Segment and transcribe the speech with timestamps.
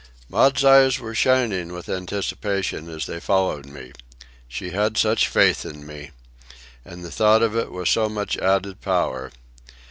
[0.29, 3.91] Maud's eyes were shining with anticipation as they followed me.
[4.47, 6.09] She had such faith in me!
[6.83, 9.31] And the thought of it was so much added power.